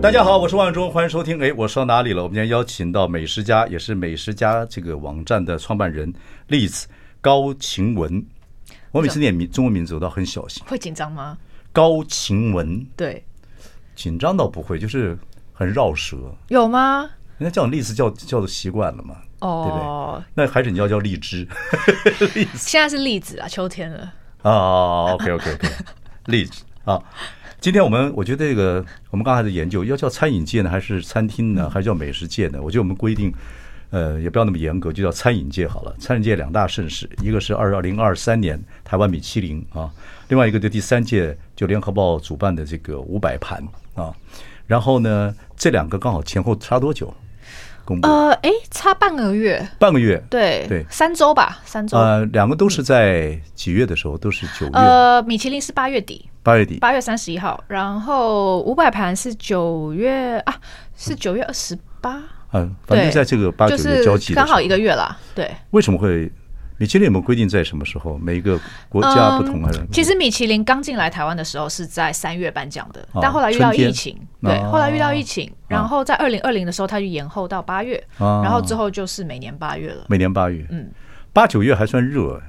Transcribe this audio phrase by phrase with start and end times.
[0.00, 1.42] 大家好，我是万忠，欢迎收听。
[1.42, 2.22] 哎，我说到哪里了？
[2.22, 6.12] 我们今天邀请到美食家，也是美食家这个网站的创办人
[6.46, 6.86] 栗子
[7.20, 8.24] 高晴雯。
[8.92, 11.36] 我每次念名中文名字我都很小心，会紧张吗？
[11.72, 13.22] 高晴雯，对，
[13.96, 15.18] 紧张倒不会，就是
[15.52, 16.16] 很绕舌。
[16.46, 17.10] 有吗？
[17.38, 19.78] 人家叫你栗子叫叫做习惯了嘛，哦，对不
[20.20, 20.24] 对？
[20.32, 21.46] 那还是你要叫荔枝。
[22.36, 24.12] 栗 子现在是栗子啊，秋天了。
[24.42, 25.68] 啊、哦、，OK OK OK，
[26.26, 27.02] 栗子啊。
[27.60, 32.60] 今天我们我觉得这个我们刚才的研究要叫餐饮界呢，还是餐厅呢，还是叫美食界呢？
[32.62, 33.34] 我觉得我们规定，
[33.90, 35.92] 呃，也不要那么严格，就叫餐饮界好了。
[35.98, 39.90] 餐饮界两大盛事，一个是二零二三年台湾米其林啊，
[40.28, 43.60] 另外一个就第三届就联合报主办的这个五百盘
[43.96, 44.14] 啊。
[44.68, 47.12] 然后呢，这两个刚好前后差多久？
[47.88, 48.06] 公布？
[48.06, 51.96] 呃，哎，差半个月，半个月，对对，三周吧，三周。
[51.96, 54.18] 呃，两个都是在几月的时候？
[54.18, 54.72] 都是九月。
[54.74, 56.28] 呃，米其林是八月底。
[56.42, 60.54] 八月底，八月三十一号，然后五百盘是九月啊，
[60.96, 62.22] 是九月二十八。
[62.52, 65.16] 嗯，反正在这个八九月交集，刚好一个月了。
[65.34, 66.30] 对，为什么会
[66.78, 68.16] 米其林有没有规定在什么时候？
[68.18, 69.84] 每一个国家不同还是？
[69.92, 80.04] 其实米其林刚进来台湾的时候是在三月颁奖的，但后来遇到疫情，对，后来遇到疫情，然后在二零二零的时候它就延后到八月，然后之后就是每年八月了。
[80.08, 80.88] 每年八月，嗯，
[81.32, 82.40] 八九月还算热，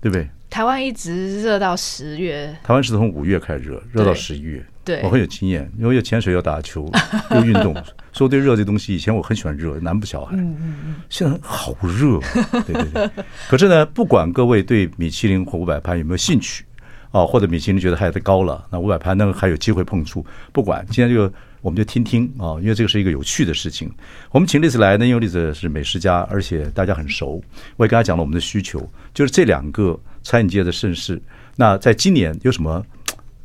[0.00, 0.28] 对不对？
[0.48, 4.64] 台湾一直热到十月，台湾是从五月开始热，热到十一月。
[4.84, 6.88] 对，我很有经验，因为有潜水，要打球，
[7.32, 7.74] 又运动，
[8.16, 10.34] 所以我对热这东西，以前我很喜欢热，南部小孩。
[10.36, 10.94] 嗯嗯嗯。
[11.10, 12.18] 现在好热，
[12.64, 13.10] 对对对。
[13.46, 16.64] 可是呢，不管各位对米其林或五百盘有没有兴趣
[17.10, 20.24] 啊，或者米其林觉得还太高了，那五百盘呢还有机会碰触。
[20.50, 21.30] 不管，今天这个
[21.60, 23.92] 我们就听听啊，因为这个是一个有趣的事情。
[24.30, 27.42] 我们请栗子来呢，因为栗子是美食家，而且大家很熟。
[27.76, 29.98] 我也跟他讲了我们的需求，就是这两个。
[30.22, 31.22] 餐饮界的盛事，
[31.54, 32.84] 那在今年有什么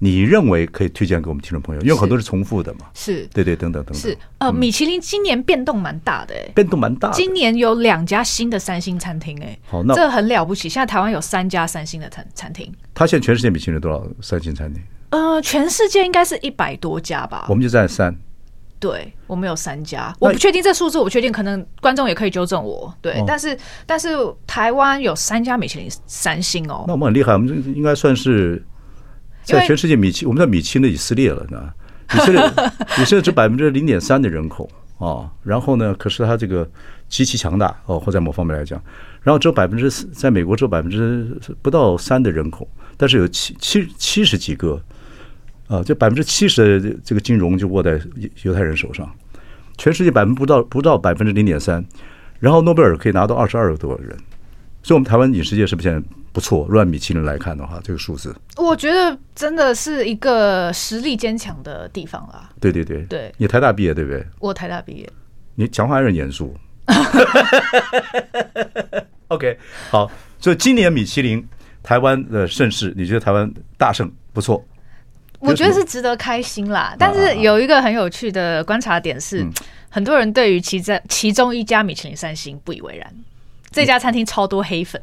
[0.03, 1.81] 你认为可以推荐给我们听众朋友？
[1.84, 4.01] 因为很多是重复的嘛，是对对等等等等。
[4.01, 7.12] 是呃，米其林今年变动蛮大的，哎，变动蛮大。
[7.12, 10.67] 今年有两家新的三星餐厅，哎，好，那这很了不起。
[10.67, 12.73] 现在台湾有三家三星的餐餐厅。
[12.95, 14.81] 他现在全世界米其林多少三星餐厅？
[15.11, 17.45] 呃，全世界应该是一百多家吧。
[17.47, 18.11] 我们就在三。
[18.79, 22.91] 对，我们有三家，我不确定这数字，我不确定，可能观众也可以纠正我。
[23.00, 24.09] 对，哦、但是但是
[24.47, 28.66] 台湾有三家米其林三星哦，那我们很厉害，我们应该算是
[29.51, 31.72] 在全世界米其，我们在米其林的以色列了呢。
[32.13, 32.41] 以色列，
[33.00, 36.69] 以色列只百分之零点三的人口啊、哦，然后呢，可是它这个
[37.07, 38.81] 极其强大哦，或在某方面来讲，
[39.22, 42.67] 然后只有百分之四，在美国只有百分之不到三的人口，
[42.97, 44.81] 但是有七七七十几个。
[45.67, 47.97] 啊，这百分之七十的这个金融就握在
[48.44, 49.09] 犹太人手上，
[49.78, 51.81] 全世界百分不到不到百分之零点三，
[52.41, 54.09] 然后诺贝尔可以拿到二十二个多人，
[54.84, 56.66] 所以我们台湾影视界是不是现在不错？
[56.68, 62.50] 如果按米其林来看的话，这个数字，我觉得真的是一个实力坚强的地方啦。
[62.59, 64.25] 对对对对，你台大毕业对不对？
[64.40, 65.09] 我台大毕业，
[65.56, 66.56] 你讲话还是很严肃。
[69.28, 69.58] OK，
[69.90, 70.09] 好，
[70.40, 71.46] 所以今年米其林
[71.84, 74.64] 台湾的盛世，你觉得台湾大胜不错？
[75.40, 79.46] 我觉得是值得开心啦，但是有一个很有趣的观察点是，
[79.90, 83.12] 很多人对于其在其中一家米其林三星不以为然。
[83.72, 85.02] 这家餐厅超多黑粉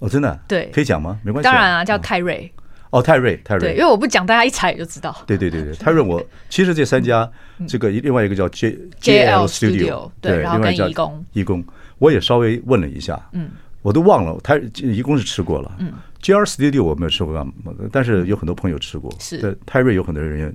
[0.00, 1.18] 哦，真的对，可以讲吗？
[1.22, 2.50] 没关系，当然啊，叫泰瑞。
[2.90, 5.16] 哦，泰瑞泰瑞，因为我不讲，大家一猜也就知道。
[5.26, 7.28] 对对对对，泰瑞我其实这三家，
[7.66, 11.64] 这个另外一个叫 J J L Studio，对，然后跟义工，义工，
[11.98, 13.50] 我也稍微问了一下，嗯。
[13.82, 17.46] 我都忘了，他义工是吃过了，嗯，JR Studio 我没有吃过，
[17.92, 19.54] 但是有很多朋友吃过，是。
[19.66, 20.54] 泰瑞有很多人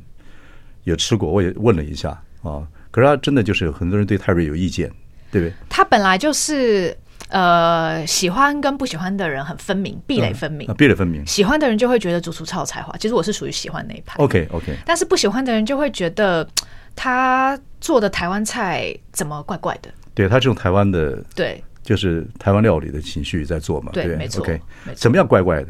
[0.83, 2.09] 也也吃过，我也问了一下
[2.41, 4.89] 啊，可是他真的就是有很多人对泰瑞有意见，
[5.29, 5.53] 对不对？
[5.69, 6.97] 他本来就是
[7.29, 11.25] 呃喜欢跟不喜欢的人很分明，壁垒分明，壁垒分明。
[11.25, 16.47] 喜欢的人就会觉得主厨超有才华，其实我是属于喜欢那一派，OK OK，但是不喜欢的人就会觉得
[16.95, 21.63] 他做的台湾菜怎么怪怪的，对，他这种台湾的对。
[21.81, 24.43] 就是台湾料理的情绪在做嘛，对，没错。
[24.43, 24.61] OK，
[24.93, 25.69] 怎么样怪怪的？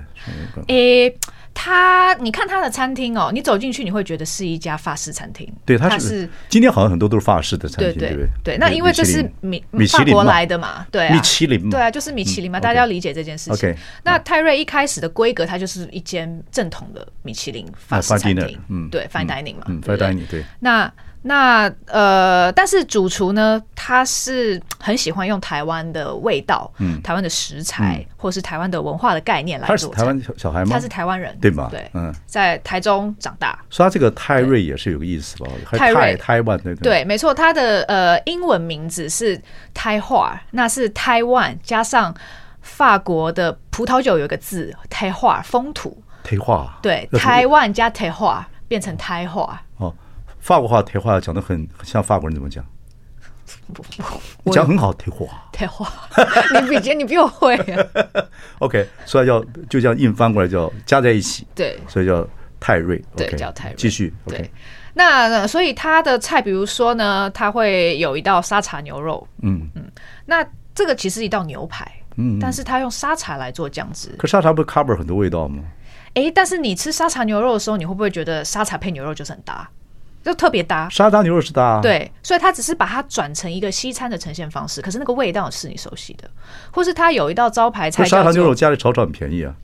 [0.68, 1.16] 诶，
[1.62, 5.46] 它，你看他的餐厅哦，你走进去你会觉得是一家法式餐厅。
[5.66, 8.28] 对，他是今天好像很多都是法式的餐厅，对不对？
[8.42, 11.62] 对，那因为这是米米法国来的嘛，对，米其林。
[11.62, 13.76] 嘛，对啊，就是米其林嘛，大家要理解这件事情。
[14.04, 20.46] 那泰瑞一开始的规格，它就是一间正统的米其林法式餐厅，嗯，对，fine dining 嘛，fine dining 对。
[20.62, 20.90] 那
[21.22, 29.76] 那呃，但是主厨呢，他是很喜欢用台湾的味道，嗯，台湾的食材，或是台湾的文化的概念来做。
[29.76, 30.70] 他是台湾小孩吗？
[30.72, 31.68] 他是台湾人，对吗？
[31.70, 33.60] 对，嗯，在台中长大。
[33.70, 35.50] 所以他这个泰瑞也是有个意思吧？
[35.72, 39.40] 泰瑞，台湾对对，没错，他的呃英文名字是
[39.74, 42.16] 台话，那是台湾加上
[42.62, 49.94] 法国的葡萄酒有一个字台话风土，台话对，台湾加台话变成台话哦。
[50.40, 52.66] 法国话、台话讲的很像法国人怎么讲？
[54.52, 55.26] 讲很好，台话。
[55.52, 55.92] 台话，
[56.62, 57.84] 你比你比我会啊。
[58.60, 61.48] OK，所以叫就这样硬翻过来叫加在一起。
[61.56, 62.28] 对，所以叫
[62.60, 63.04] 泰瑞。
[63.16, 63.76] 对，叫泰瑞。
[63.76, 64.14] 继续。
[64.28, 64.50] 对，
[64.94, 69.28] 那所以他的菜，比如说呢，他会有一道沙茶牛肉。
[69.42, 69.84] 嗯嗯，
[70.26, 70.46] 那
[70.76, 71.92] 这个其实一道牛排。
[72.18, 74.14] 嗯，但是他用沙茶来做酱汁。
[74.18, 75.64] 可沙茶不是 cover 很多味道吗？
[76.14, 79.68] 哎，但是你吃沙茶牛肉的时候，你会不会觉得沙茶配牛肉就是很搭？
[80.24, 86.30] 就特别搭，沙拉牛肉是搭，对，所以它只是把它转成一个西餐的呈现方式，可是那个味道是你熟悉的，
[86.72, 89.56] 或是它有一道招牌菜，沙拉牛肉家里炒炒很便宜啊，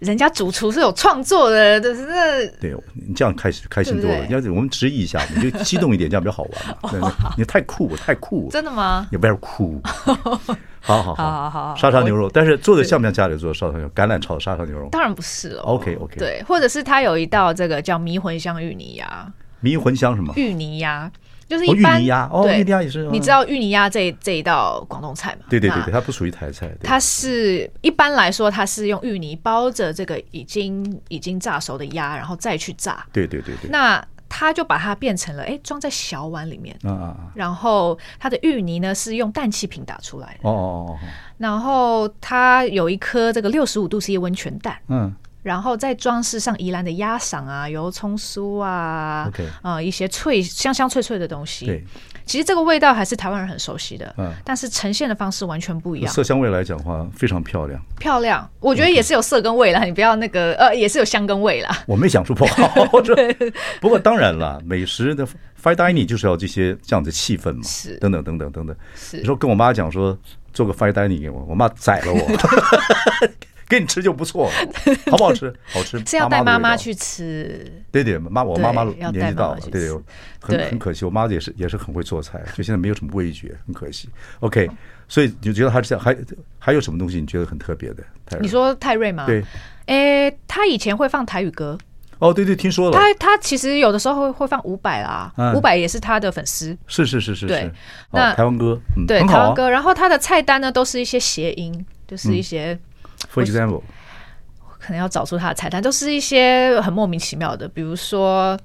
[0.00, 2.06] 人家主厨是有创作的，就是。
[2.06, 9.06] 那，对你这样开始开心多了，要我们质疑一下，你就激动一点，这样比较好玩嘛， 你太酷太酷，真的吗？
[9.10, 10.14] 你不要酷，好
[10.80, 11.14] 好好。
[11.14, 13.90] 好好，沙茶牛肉，但是做的像不像家里做的沙茶牛肉？
[13.94, 14.88] 橄榄炒的沙茶牛肉？
[14.90, 19.30] 当然不是哦，OK OK，对，或者是它有一道这个叫迷魂香芋泥鸭。
[19.60, 20.32] 迷魂香什么？
[20.36, 21.10] 芋泥鸭，
[21.48, 21.98] 就是一般。
[21.98, 23.06] 芋泥鸭哦，芋泥鸭也是。
[23.10, 25.46] 你知道芋泥鸭这这一道广东菜吗？
[25.48, 26.70] 对对对对，它不属于台菜。
[26.82, 33.04] 它是一般来说，它是用芋泥包着这个已经已经炸熟的鸭，然后再去炸。
[33.12, 33.70] 对对对对。
[33.70, 36.76] 那它就把它变成了，哎，装在小碗里面。
[36.84, 40.48] 啊然后它的芋泥呢是用氮气瓶打出来的。
[40.48, 40.98] 哦哦哦。
[41.36, 44.78] 然后它有一颗这个六十五度 C 温泉蛋。
[44.88, 45.12] 嗯。
[45.42, 51.66] 然后再装饰上宜兰的鸭赏啊、油葱酥啊，啊 Okay.、呃、一些脆香香脆脆的东西。
[51.66, 51.84] 对，
[52.26, 56.12] 其实这个味道还是台湾人很熟悉的，嗯，但是呈现的方式完全不一样。
[56.12, 57.80] 色香味来讲的话，非常漂亮。
[57.98, 61.84] 漂亮，我觉得也是有色跟味啦.你不要那个呃，也是有香跟味啦。
[61.86, 63.34] 我没想出不好，对
[63.80, 65.26] 不过当然了，美食的
[65.62, 68.76] fine dining 就是要这些这样的气氛嘛，是等等等等等等。
[68.94, 70.16] 是，你说跟我妈讲说
[70.52, 72.20] 做个 fine dining 给我，我妈宰了我。
[73.70, 74.52] 给你吃就不错了，
[75.12, 75.54] 好不好吃？
[75.72, 75.96] 好吃。
[76.04, 77.72] 是要带妈妈去吃。
[77.92, 80.02] 对对，妈，我妈妈年纪大了，对对，
[80.40, 84.08] 很很可惜，我妈也是也是很会做菜，就现在没有什么味觉，很可惜。
[84.40, 84.68] OK，
[85.06, 86.16] 所以你觉得还是还
[86.58, 88.02] 还有什么东西你觉得很特别的？
[88.40, 89.24] 你说泰瑞吗？
[89.24, 89.44] 对，
[89.86, 91.78] 诶，他以前会放台语歌。
[92.18, 92.98] 哦，对对，听说了。
[92.98, 96.76] 他他其实有的时候会会放伍佰啦，伍佰也是他的粉丝。
[96.86, 97.46] 是是是是。
[97.46, 97.70] 对，
[98.10, 102.76] 那台湾歌，对台湾歌，然后他的菜单呢都是一些谐音，就是一些。
[103.32, 103.82] For example，
[104.78, 108.58] 可能要找出他的菜单，都是一些很莫名其妙的，比如说，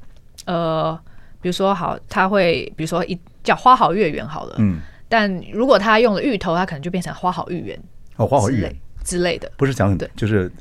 [0.46, 0.98] 呃，
[1.42, 4.80] 比如说好，他会比如说一叫花好月圆好了，嗯，
[5.10, 7.80] 但如果他用了芋头，他可能就变成花好芋圆。
[8.16, 8.75] 哦，花好芋圆。
[9.04, 10.52] 之类的，不是讲很对，就是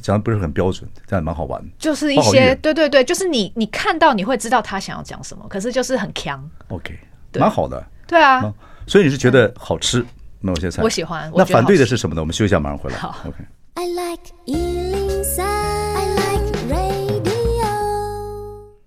[0.00, 1.60] 讲的不是很标准，这样蛮好玩。
[1.76, 6.48] 就是一些对对对，就是你你看到你会知道他想要讲什么，可是就是很强。
[6.68, 6.96] OK，
[7.34, 7.84] 蛮好的。
[8.06, 8.54] 对啊，
[8.86, 10.06] 所以你是觉得好吃？
[10.42, 11.30] 那有些菜我喜欢。
[11.36, 12.22] 那反对的是什么呢？
[12.22, 12.96] 我们休息一下，马上回来。
[12.96, 13.36] 好，OK。
[13.74, 17.30] I like 103, I like radio。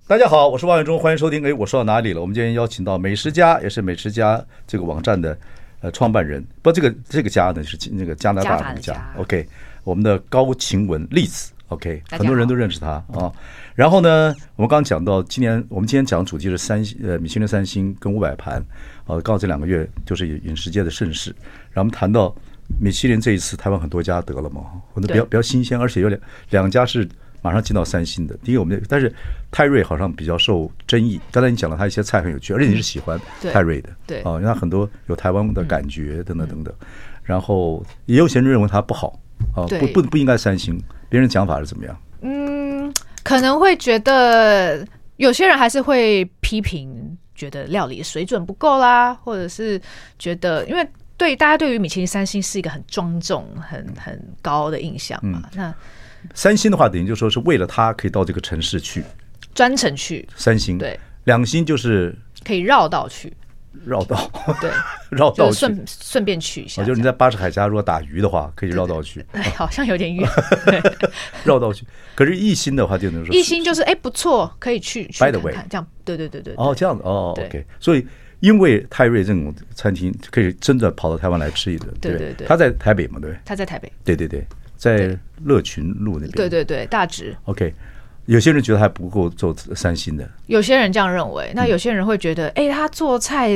[0.08, 1.46] 大家好，我是王伟忠，欢迎收听。
[1.46, 2.20] 哎，我说到哪里了？
[2.22, 5.38] 我们今天邀请到美食家，也是美食家这个网站的
[5.82, 6.44] 呃创办人。
[6.64, 9.14] 不，这个这个家呢是那个加拿大的家。
[9.20, 9.48] OK，
[9.84, 11.53] 我们的高晴雯丽子。
[11.70, 13.32] OK，很多人都认识他啊。
[13.74, 18.64] 然后呢，我们刚刚讲到今年，我们今天讲的主题是三星呃米其林三星跟五百盘。
[19.06, 21.30] 呃，刚好这两个月就是饮食界的盛事，
[21.72, 22.34] 然后我们谈到
[22.80, 24.62] 米其林这一次，台湾很多家得了嘛，
[24.94, 27.06] 很多比较比较新鲜，而且有两两家是
[27.42, 28.38] 马上进到三星的。
[28.44, 29.14] 第一个我们，但是
[29.52, 31.20] 泰瑞好像比较受争议。
[31.32, 33.20] 刚才你讲了他一些菜很有趣，而且你是喜欢
[33.52, 36.74] 泰瑞的，对啊，因为他很多有台湾的感觉等等等等。
[37.24, 39.20] 然后也有些人认为他不好
[39.54, 40.80] 啊，不不不应该三星。
[41.14, 41.96] 别人讲法是怎么样？
[42.22, 42.92] 嗯，
[43.24, 44.84] 可能会觉得
[45.18, 47.16] 有些人还是会批评。
[47.36, 49.82] 觉得料理水准不够啦，或者是
[50.20, 55.42] 觉得，因为对大家对于米其林三星是一个很庄重、很很高的印象嘛。
[55.46, 55.76] 嗯、那
[56.36, 59.04] 三星的话，等于就说是为了他可以到这个城市去，
[59.56, 60.26] 专程去。
[60.36, 62.16] 三星对，两星就是
[62.46, 63.34] 可以绕道去，
[63.86, 64.30] 绕道，
[64.62, 64.70] 对，
[65.10, 66.84] 绕道顺顺便去一下。
[66.84, 69.26] 就是你在巴士海峡如果打鱼的话，可以绕道去。
[69.32, 70.30] 哎，好像有点远，
[71.44, 71.86] 绕道去。
[72.16, 75.68] 可是一心的话就能说，一心就是哎不错，可以去去看看。
[75.70, 76.54] 这样，对对对对。
[76.58, 77.66] 哦，这样子哦，OK。
[77.80, 78.06] 所以
[78.40, 82.48] 因为泰瑞这种餐厅可以真的跑到台湾来吃一顿，对对对。
[82.48, 83.36] 他在台北嘛，对。
[83.44, 83.92] 他在台北。
[84.04, 84.46] 对对对，
[84.78, 86.32] 在乐群路那边。
[86.32, 87.36] 对对对，大直。
[87.46, 87.74] OK。
[88.26, 91.52] 有些人觉得还不够做三星的，有些人这样认为。
[91.54, 93.50] 那有些人会觉得，哎、嗯，他做菜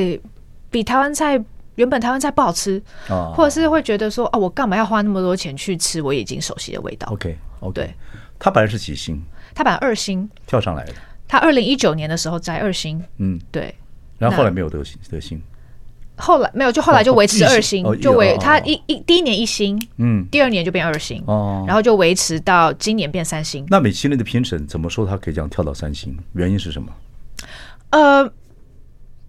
[0.70, 1.42] 比台湾菜
[1.76, 7.38] 原本台湾菜不好吃，哦、或者是会觉得说，哦，我干嘛要花那么多钱去吃我已经熟悉的味道？OK，OK。
[7.68, 7.72] Okay.
[7.72, 7.94] 对，
[8.38, 9.22] 他本来是几星？
[9.54, 10.92] 他本来二星跳上来的。
[11.26, 13.74] 他二零一九年的时候摘二星，嗯，对。
[14.18, 15.40] 然后后来没有得星得星。
[16.18, 23.64] 后来没有，就后来就维持二星，就维他一一第一年一星，嗯，第二年就变二星，哦，然后就维持到今年变三星。
[23.70, 26.18] 那米其林的评审怎么说他可以这样跳到三星？
[26.34, 26.92] 原因是什么？
[27.90, 28.30] 呃，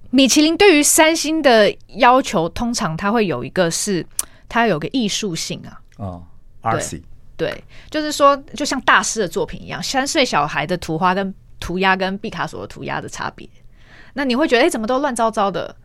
[0.10, 4.06] 米其林对于三星的要求，通常它会有一个是
[4.50, 6.24] 它有个艺术性啊，哦
[6.64, 7.02] ，RC，
[7.38, 13.48] 对，就是说就像大师的作品一样，三岁小孩的图画跟涂鸦跟毕卡索的涂鸦的差别，
[14.14, 15.76] 那你会觉得哎，怎么都乱糟糟的？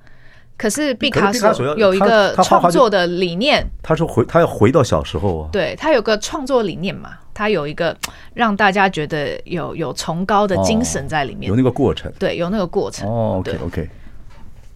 [0.57, 7.97] 可是毕卡索有一个创作的理念，他说回他要回到小时候啊，对，他有个创作理念嘛，他有一个
[8.35, 13.09] 让大家觉得有有崇高的精神在里面，有那个过程，对，有那个过程。
[13.09, 13.91] 哦，OK OK，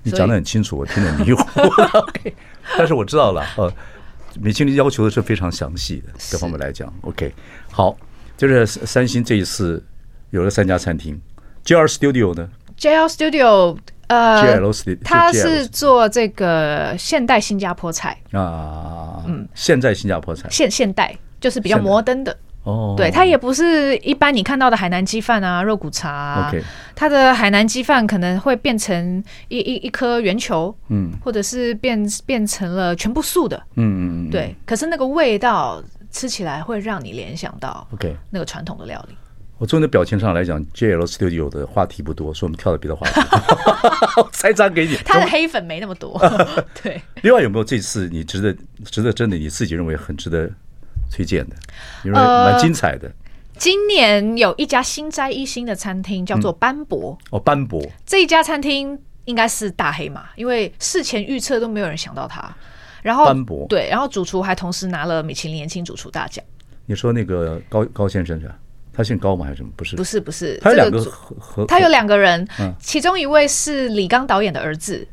[0.02, 1.42] 你讲得很清楚，我听得迷糊。
[1.92, 2.34] OK，
[2.76, 3.72] 但是我知道了，呃，
[4.40, 6.92] 米其林要求的是非常详细的，各方面来讲。
[7.02, 7.32] OK，
[7.70, 7.96] 好，
[8.36, 9.80] 就是三星这一次
[10.30, 11.20] 有了三家餐厅
[11.64, 13.76] ，JR Studio 呢？JR Studio。
[14.08, 14.60] 呃，
[15.04, 18.18] 他是做这个现代新加坡菜。
[18.32, 22.36] 啊，嗯，现代新加坡菜，现现代就是比较摩登的。
[22.64, 22.94] 哦。
[22.96, 26.48] 对，它也不是一般你看到的海南鸡饭啊、肉骨茶啊。
[26.48, 26.62] OK，
[26.94, 34.54] 它的海南鸡饭可能会变成一一一颗圆球，嗯，或者是变变成了全部素的，嗯嗯嗯，对。
[34.66, 39.14] 可是那个味道吃起来会让你联想到 OK 那个传统的料理。
[39.58, 43.20] 我从你的表情上来讲，JL Studio 的话题不多，所以我们跳到别的话题。
[44.32, 46.16] 猜张给你，他的黑粉没那么多。
[46.80, 47.00] 对。
[47.22, 50.48] 另外有没有这次你值得、值得真的你自己认为很值得
[51.10, 51.56] 推荐的？
[52.04, 53.10] 因为蛮精彩的。
[53.56, 57.18] 今年有一家新摘一星的餐厅叫做斑驳。
[57.30, 57.84] 哦，斑驳。
[58.06, 62.48] 这一家餐厅应该是大黑马，因为事前预测都没有人想到它。
[63.02, 63.66] 然后斑驳。
[63.68, 66.44] 对，然后主厨还同时拿了米其林年轻主厨大奖。
[66.86, 68.56] 你说那个高高先生是吧？
[68.98, 69.44] 他姓高吗？
[69.44, 69.70] 还是什么？
[69.76, 70.58] 不是，不是，不是。
[70.60, 71.00] 他有两个
[71.38, 72.44] 和，他有两个人，
[72.80, 75.06] 其中一位是李刚导演的儿子，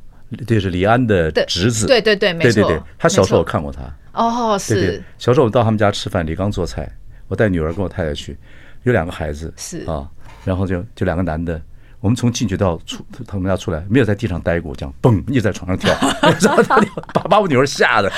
[0.48, 1.86] 对，是李安的侄子。
[1.86, 2.54] 对对对，没错。
[2.54, 3.82] 对对对，他小时候我看过他。
[4.14, 5.04] 哦，是。
[5.20, 6.92] 小时候我到他们家吃饭，李刚做菜，
[7.28, 8.36] 我带女儿跟我太太去，
[8.82, 10.10] 有两个孩子，是啊，
[10.44, 11.62] 然后就就两个男的，
[12.00, 15.96] 我们从进去到出他们家出来，没有在地上待过，这样嘣一直在床上跳，
[17.14, 18.12] 把把我女儿吓的。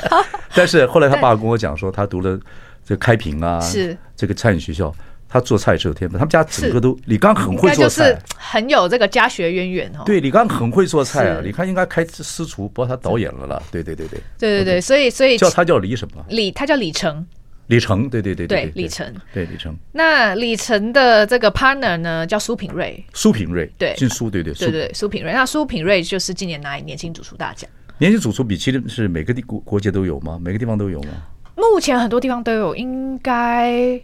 [0.56, 2.40] 但是后来他爸跟我讲说，他读了
[2.86, 4.90] 这开平啊，是这个餐饮学校。
[5.30, 10.02] 他做菜是有天分，他们家整个都李刚很会做菜，就是很有这个家学渊源哦。
[10.04, 13.62] 对，李刚很会做菜啊，李刚应该开私厨，不过他导演了啦。
[13.70, 16.24] 对对对对，对对对，所以所以叫他叫李什么？
[16.28, 17.24] 李，他叫李成。
[17.68, 19.72] 李成，对对对对，李成，对李成。
[19.92, 23.04] 那李成的这个 partner 呢，叫苏品瑞。
[23.14, 25.32] 苏品瑞，对，姓苏，对对对对，苏品瑞。
[25.32, 27.70] 那苏品瑞就是今年拿年轻主厨大奖。
[27.98, 30.36] 年轻主厨比其实是每个地国国界都有吗？
[30.42, 31.10] 每个地方都有吗？
[31.54, 34.00] 目前很多地方都有，应该。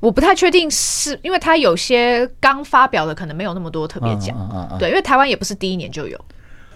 [0.00, 4.36] 我不太确定是，是因为他有些刚发表的，可能没有那么多特别奖。
[4.78, 6.18] 对，因为台湾也不是第一年就有。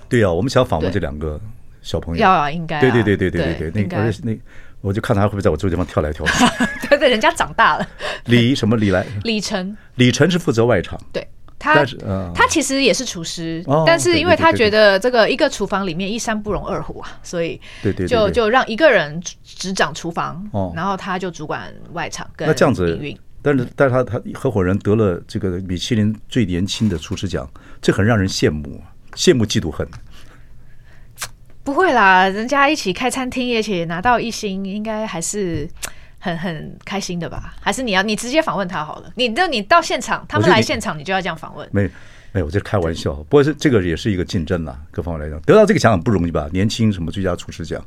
[0.08, 1.40] 对啊，我们想访问这两个
[1.82, 2.20] 小朋友。
[2.20, 2.80] 要啊，应该、啊。
[2.80, 4.36] 对对对对对对对，那而且那
[4.80, 6.44] 我就看他会不会在我这个地方跳来跳去。
[6.88, 7.86] 对对，人家长大了。
[8.24, 9.06] 李什么李来？
[9.24, 9.76] 李晨。
[9.96, 10.98] 李晨是负责外场。
[11.12, 11.26] 对。
[11.60, 11.84] 他
[12.34, 17.60] 他其实也是厨师，但是因为他觉得这个一个厨房里面一山不容二虎啊，所以
[18.08, 20.42] 就就让一个人执掌厨房，
[20.74, 22.26] 然后他就主管外场。
[22.38, 22.98] 那这样子，
[23.42, 27.46] 但是但是他他合伙人得了这个米其林最年轻的厨师奖，
[27.82, 28.82] 这很让人羡慕，
[29.14, 29.86] 羡慕嫉妒恨。
[31.62, 35.68] 不会啦，人家一起开餐厅，而且拿到一星，应该还是。
[36.20, 37.54] 很很开心的吧？
[37.60, 39.10] 还是你要你直接访问他好了？
[39.16, 41.68] 你那你到现场，他们来现场，你就要这样访问？
[41.72, 41.90] 没
[42.32, 43.14] 没有，我这开玩笑。
[43.14, 46.48] 不过是这个也是一个竞争啦，各方面来讲，得到这个奖很不容易吧？
[46.52, 47.84] 年轻什么最佳厨师奖，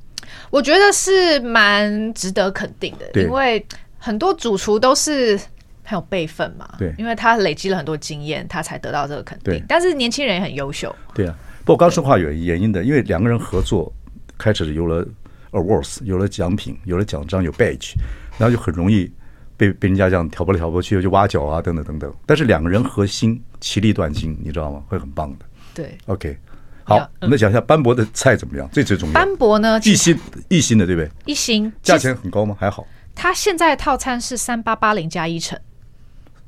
[0.50, 3.66] 我觉得是蛮值得肯定的，因为
[4.00, 5.38] 很多主厨都是
[5.84, 6.68] 很有辈分嘛。
[6.78, 9.64] 对，因为他累积了很多经验，他才得到这个肯定。
[9.68, 10.94] 但是年轻人也很优秀。
[11.14, 13.94] 对啊，不过刚说话有原因的，因为两个人合作，
[14.38, 15.08] 开始有了
[15.52, 17.94] awards，有了奖品，有了奖章，有 badge。
[18.38, 19.12] 然后就很容易
[19.56, 22.14] 被被人家这样挑拨来挑拨去，就挖角啊，等等等等。
[22.26, 24.84] 但是两个人合心，其利断金，你知道吗？
[24.88, 25.46] 会很棒的。
[25.74, 26.38] 对，OK。
[26.86, 28.68] 好，我们讲一下斑驳的菜怎么样？
[28.70, 29.14] 最最重要。
[29.14, 29.80] 斑驳呢？
[29.84, 31.10] 一星一星的对不对？
[31.26, 32.58] 一星，价钱很高吗？
[32.60, 32.86] 还好。
[33.16, 35.58] 它现在套餐是三八八零加一成。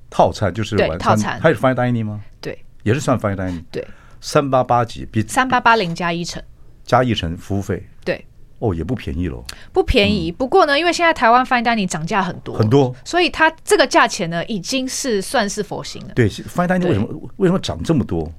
[0.10, 2.22] 套餐就是晚，套餐还是 fine dining 吗？
[2.42, 3.64] 对，也是算 fine dining。
[3.72, 3.86] 对，
[4.20, 6.42] 三八八几比三八八零加一成，
[6.84, 7.86] 加一成服务费。
[8.04, 8.26] 对，
[8.66, 9.44] 哦，也不便宜喽。
[9.72, 16.14] 不便宜，不过呢，因为现在台湾 fine dining 涨价很多很多，所以它这个价钱呢，已经是算是佛心了。
[16.16, 17.08] 对，fine dining 为什么
[17.38, 18.32] 为什么涨这么多？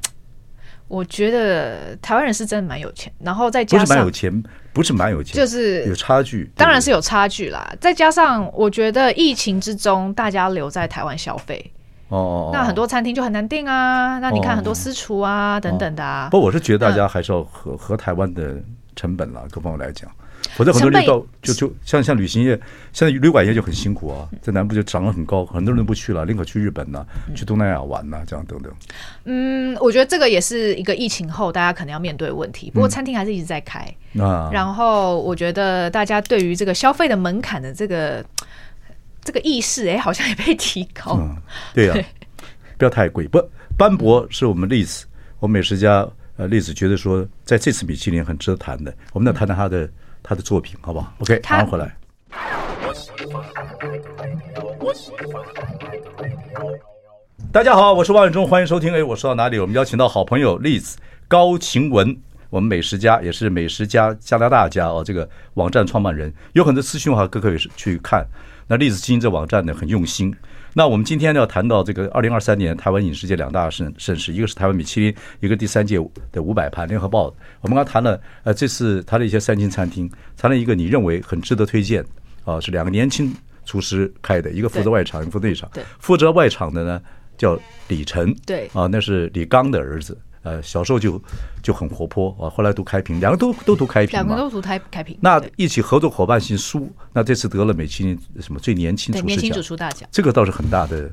[0.88, 4.42] 我觉得台湾人是真的蛮有钱，然后再加上不是蛮有钱，
[4.73, 6.49] 不是蛮有钱，就是有差距。
[6.56, 11.73] 当然是有差距啦，再加上我觉得疫情之中，大家留在台湾消费。
[12.09, 14.21] 哦，那很多餐厅就很难订啊。
[14.21, 16.28] 那你看很多私厨啊等等的啊。
[16.30, 18.54] 不，我是觉得大家还是要和和台湾的
[18.96, 20.10] 成本啦，各方面来讲。
[20.54, 22.58] 否则很多人到就就像像旅行业，
[22.92, 28.72] 现在旅馆业就很辛苦啊，在南部就涨得很高，很多人都不去了，宁可去日本呐，去东南亚玩呐，这样等等。
[29.24, 32.70] 嗯，我觉得这个也是一个疫情后大家可能要面对的问题。
[32.70, 33.80] 不过餐厅还是一直在开
[34.18, 34.50] 啊。
[34.52, 38.24] 然后我觉得大家对于这个消费的门槛的这个。
[39.24, 41.18] 这个意识哎，好像也被提高。
[41.20, 41.36] 嗯，
[41.74, 42.04] 对呀，对
[42.78, 43.26] 不要太贵。
[43.26, 43.42] 不，
[43.76, 45.04] 斑驳是我们例子，
[45.40, 46.08] 我们美食家
[46.38, 48.95] 呃，丽子觉得说，在这次米其林很值得谈的。
[49.14, 51.97] 我们再谈谈他的、嗯、他的作品，好不好？OK，马上回来。
[57.50, 58.93] 大家好，我是王永忠，欢迎收听。
[58.93, 59.59] 哎，我说到哪里？
[59.59, 62.14] 我们邀请到好朋友栗子高晴雯，
[62.50, 68.26] 我们美食家也是美食家加拿大家哦，这个网站创办人，有很多资讯的话，各位可以去看。
[68.69, 70.35] 那栗子经营这网站呢，很用心。
[70.78, 75.99] 那我们今天呢要谈到这个二零二三年台湾饮食界两大盛盛事，一个是台湾米其林，一个第三届
[76.30, 77.35] 的五百盘联合报。
[77.62, 80.06] 我们刚谈了呃这次谈了一些三星餐厅，
[80.37, 82.04] 谈了一个你认为很值得推荐
[82.45, 85.71] 啊，是两个年轻厨师开的，一个负责外场，一个负责内场。
[85.99, 87.00] 负责外场的呢
[87.38, 90.14] 叫李晨，对啊，那是李刚的儿子。
[90.46, 91.20] 呃，小时候就
[91.60, 95.18] 就很活泼啊，后来读开平，两个都都读开平，两个都读开开平。
[95.20, 101.10] 那一起合作伙伴姓苏，那这次得了美其林什么最年轻厨师奖，年轻主厨大奖，这个倒是很大的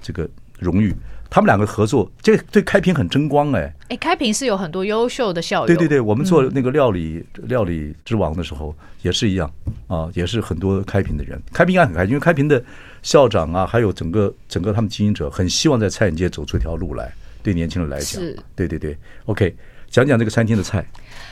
[0.00, 0.26] 这个
[0.58, 0.96] 荣誉。
[1.28, 3.72] 他们两个合作，这对开平很争光哎。
[3.90, 5.66] 哎，开平是有很多优秀的校友。
[5.66, 9.48] 对对对，我们做那个料理、嗯、料理之王的时候也是一样
[9.88, 11.40] 啊，也是很多开平的人。
[11.52, 12.60] 开平应该很开心，因为开平的
[13.02, 17.12] 校长啊，还有整个整个他们经营者，很希望在餐饮界走出一条路来。
[17.42, 19.54] 对年轻人来讲，是，对对对，OK，
[19.88, 20.84] 讲讲这个餐厅的菜。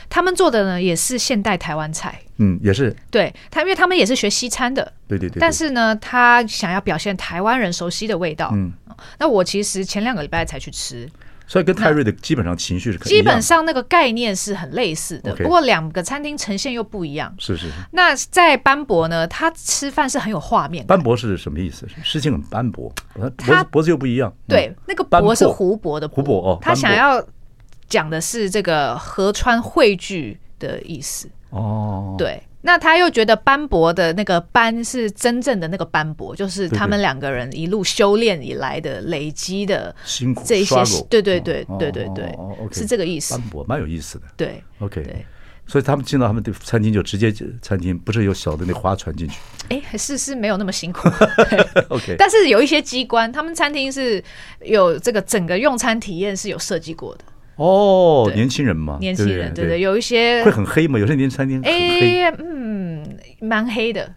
[0.09, 2.19] 他们做的呢，也是现代台湾菜。
[2.37, 2.95] 嗯，也是。
[3.11, 4.91] 对他，因为他们也是学西餐的。
[5.07, 5.39] 对对对，对。
[5.39, 8.49] 但是呢，他想要表现台湾人熟悉的味道。
[8.53, 8.71] 嗯。
[9.19, 11.07] 那我其实前两个礼拜才去吃。
[11.49, 17.33] 所以跟泰瑞的基本上情绪是基本上那个概念是很类似的，不过两个餐厅呈现又不一样。
[17.39, 17.73] 是是是。
[17.91, 20.85] 那在斑驳呢，他吃饭是很有画面。
[20.85, 21.87] 斑驳是什么意思？
[22.03, 22.93] 事情很斑驳，
[23.35, 24.31] 他脖子又不一样。
[24.47, 26.59] 对，那个驳是湖泊的湖泊哦。
[26.61, 27.19] 他想要
[27.87, 31.27] 讲的是这个河川汇聚的意思。
[31.49, 32.39] 哦，对。
[32.61, 40.75] 那他又觉得斑驳的那个斑是真正的那个斑驳，就是他们两个人一路修炼以来的累积的辛苦这些，
[41.09, 42.37] 对对对对对对，
[42.71, 43.33] 是这个意思。
[43.33, 45.25] 斑驳蛮有意思的，对，OK，对，
[45.65, 49.39] 所以他们进到他们的餐厅就直接餐厅，不是有小的那划船进去？
[49.69, 51.07] 哎，是是没有那么辛苦，
[51.87, 54.21] OK，但是有一些机关，他们餐厅是
[54.61, 57.23] 有这个整个用餐体验是有设计过的。
[57.59, 63.05] 哦，年轻人嘛，年轻人，对对，有一些会很黑嘛，有些年轻餐厅很黑，嗯，
[63.41, 64.09] 蛮黑的，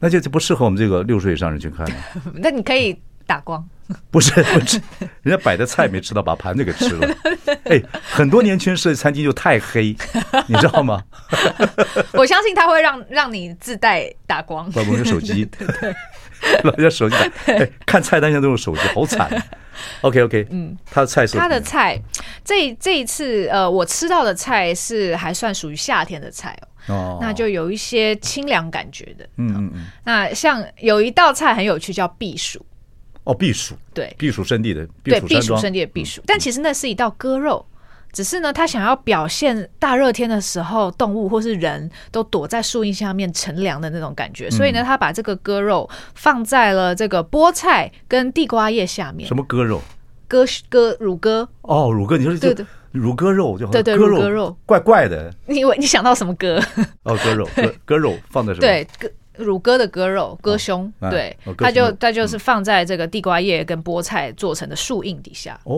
[0.00, 1.86] 那就不适合我们这个六十岁以上人去看。
[2.34, 3.62] 那你可以打光，
[4.10, 4.80] 不是不是，
[5.22, 7.14] 人家摆的菜没吃到，把盘子给吃了。
[7.68, 9.94] 哎，很多年轻人设计餐厅就太黑，
[10.46, 11.02] 你知道吗？
[12.14, 15.94] 我相信他会让让你自带打光，不，我用手机，对对，
[16.64, 19.30] 老人家手机， 哎，看菜单上都用手机，好惨。
[20.00, 22.00] OK OK， 嗯，他的菜是他的菜，
[22.44, 29.86] 这这一次呃，我吃到的菜是还算属于夏天的菜哦，哦，那就有一些清凉感觉的，嗯嗯嗯。
[30.04, 32.64] 那像有一道菜很有趣，叫避暑，
[33.24, 37.64] 哦，避暑，对，避暑圣地的，对，避暑圣地的避暑，但其实那是一道割肉。
[38.16, 49.28] 只是呢，他想要表现大热天的时候，动物或是人都躲在树荫下面乘凉的那种感觉，所以呢，他把这个割肉放在了这个菠菜跟地瓜叶下面。
[49.28, 49.82] 什么割肉？
[50.26, 51.46] 割割乳鸽？
[51.60, 52.56] 哦，乳鸽，你说这
[52.90, 55.30] 乳鸽肉就对对，乳鸽肉怪怪的。
[55.44, 56.58] 你以为你想到什么鸽？
[57.02, 58.60] 哦，割肉， 割割肉放在什么？
[58.62, 59.10] 对，割。
[59.36, 65.60] 乳鸽的鸽肉，鸽胸，哦、对，它、哦、就它就是放在这个地瓜叶跟菠菜做成的树荫底下。
[65.64, 65.76] 哦，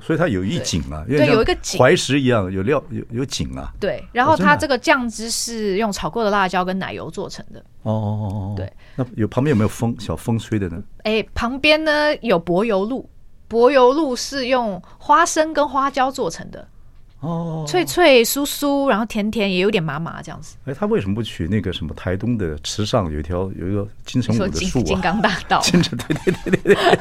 [0.00, 3.72] 所以它有一井啊，对，有一个井，怀石一样，有料有有井啊。
[3.80, 7.60] 对，然后它这个酱汁是用炒过的辣椒跟奶油做成的。
[7.82, 10.82] 哦哦哦哦，对，那有旁边有没有风小风吹的呢？
[11.04, 13.08] 哎，旁边呢有柏油路，
[13.48, 16.66] 柏油路是用花生跟花椒做成的。
[17.20, 20.56] 哦，脆脆酥酥，然后甜甜，也有点麻麻这样子。
[20.66, 24.84] 哎，他为什么不取那个什么台东的池上有一条有一个金城武的树啊？
[24.84, 25.58] 金刚大道。
[25.64, 26.98] 金城对对对对对。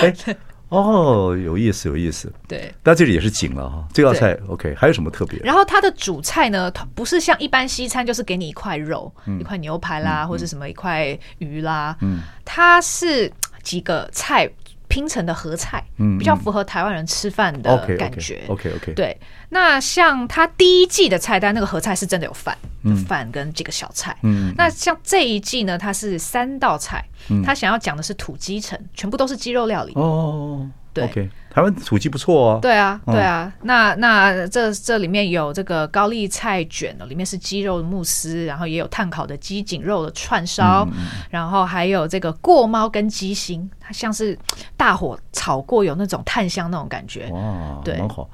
[0.00, 0.14] 哎，
[0.68, 2.32] 哦，有意思有意思。
[2.46, 3.86] 对，但这里也是景了哈。
[3.92, 5.38] 这道菜 OK，还有什么特别？
[5.40, 11.96] 然后它的主菜呢，它不是像一般西餐，就是给你一块肉，一块牛排啦，或者什么一块鱼啦。
[12.00, 14.50] 嗯，它是几个菜。
[14.98, 15.80] 拼成的合菜，
[16.18, 18.42] 比较符合台湾人吃饭的感觉。
[18.48, 19.16] OK OK，对。
[19.50, 22.58] 那像他第一季的菜单，那个合菜是真的有饭，
[23.06, 24.16] 饭跟几个小菜。
[24.22, 24.52] 嗯。
[24.58, 27.04] 那像这一季呢，它是三道菜，
[27.44, 29.92] 他想要讲的是土鸡城，全部都是鸡肉料理。
[29.94, 30.68] 哦。
[31.00, 31.08] 对。
[31.08, 31.30] OK。
[31.50, 32.58] 台湾土鸡不错哦。
[32.62, 33.52] 对啊，对啊。
[33.62, 40.86] 那那这这里面有这个高丽菜卷哦，里面是鸡肉的慕斯，然后也有炭烤的鸡颈肉的串烧，
[41.30, 44.38] 然后还有这个过猫跟鸡心，它像是
[44.76, 47.26] 大火炒过，有那种炭香那种感觉。
[47.32, 48.28] 哇，对，蛮好。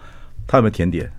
[0.47, 1.11] 它有没有甜点？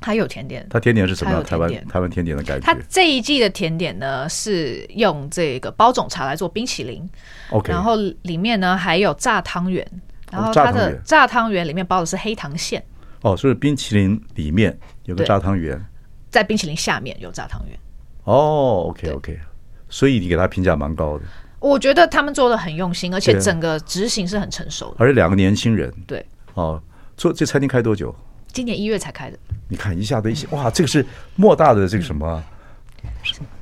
[0.00, 0.66] 它有甜点。
[0.70, 1.42] 它甜点是什么？
[1.42, 2.64] 台湾台湾甜点的感觉。
[2.64, 7.06] 它这一季的甜点呢，是用这个包种茶来做冰淇淋。
[7.50, 9.86] OK，然后里面呢还有炸汤圆。
[10.30, 12.84] 然后它的炸汤圆里面包的是黑糖馅
[13.22, 15.78] 哦，所以冰淇淋里面有个炸汤圆，
[16.30, 17.78] 在冰淇淋下面有炸汤圆
[18.24, 18.86] 哦。
[18.88, 19.38] OK OK，
[19.88, 21.24] 所以你给他评价蛮高的。
[21.58, 24.96] 我觉得他们做的很用心，而且整个执行是很成熟的。
[24.98, 26.82] 而且两个年轻人，对哦，
[27.16, 28.14] 做这餐厅开多久？
[28.52, 29.38] 今年一月才开的。
[29.68, 31.04] 你看一下子一些哇，这个是
[31.36, 32.42] 莫大的这个什么？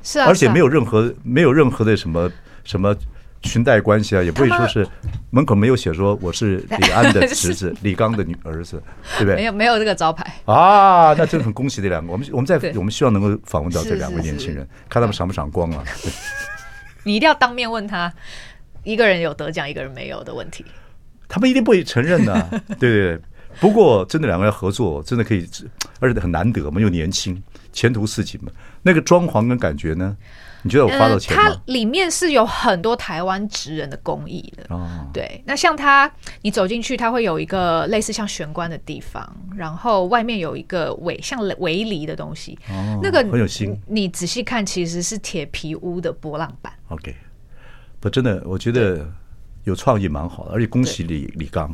[0.01, 2.31] 是啊，而且没有任何没有任何的什么
[2.63, 2.95] 什么。
[3.41, 4.87] 裙带关系啊，也不会说是
[5.29, 8.81] 门口没有写说我是李安的 侄子，李刚的女儿子，
[9.17, 9.35] 对不对？
[9.35, 12.11] 没有没有这个招牌啊，那真的很恭喜这两个。
[12.11, 15.83] 我们 我们在我们希望能够访问到这两位年轻人，看他们赏不赏光啊？
[17.03, 18.11] 你一定要当面问他，
[18.83, 20.65] 一个人有得奖，一个人没有的问题。
[21.27, 23.21] 他们一定不会承认 的，对对对。
[23.59, 25.47] 不过真的两个人合作，真的可以，
[25.99, 27.41] 而且很难得嘛，又年轻，
[27.73, 28.51] 前途似锦嘛。
[28.81, 30.15] 那个装潢跟感觉呢？
[30.61, 31.43] 你觉得我花到钱吗？
[31.43, 34.65] 它里面是有很多台湾职人的工艺的。
[34.75, 42.59] 哦，对，那像它，你走进去，它会有一个类似像玄关的地方，然后外面有一个围像围篱的东西。
[42.69, 43.79] 哦，那个很有心。
[43.87, 46.73] 你仔细看，其实是铁皮屋的波浪板。
[46.89, 47.15] OK，
[48.01, 49.09] 不，真的，我觉得
[49.63, 51.73] 有创意蛮好的，而且恭喜李李刚，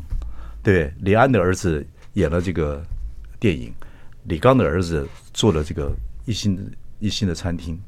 [0.62, 2.84] 对，李安的儿子演了这个
[3.40, 3.74] 电影，
[4.26, 5.92] 李刚的儿子做了这个
[6.26, 7.80] 一心一心的餐厅。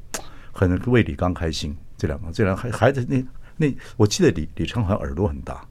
[0.58, 3.24] 很为李刚开心，这两个，这两个孩孩子，那
[3.56, 5.64] 那，我记得李李昌好像耳朵很大，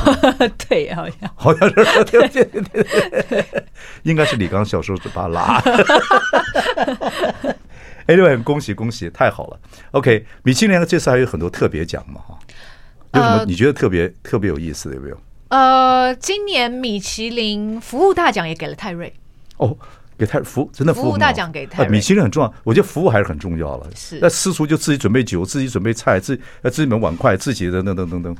[0.66, 2.62] 对，好像好像是，对对对
[3.28, 3.64] 对，
[4.04, 5.62] 应该是李刚小时候嘴巴拉。
[8.06, 9.60] 哎，对，恭喜恭喜，太好了。
[9.90, 12.38] OK，米其林这次还有很多特别奖嘛，哈，
[13.12, 15.20] 有什么你觉得特别特别有意思的有没有？
[15.48, 19.12] 呃，今年米其林服务大奖也给了泰瑞。
[19.58, 19.76] 哦。
[20.20, 23.88] 给泰服真的服务，大奖给泰瑞，米其林很重要，我觉得服务还是很重要了。
[23.96, 28.36] 是，那私厨就自己准备酒，自己准备菜，自呃自己买碗筷，自己的等等等等。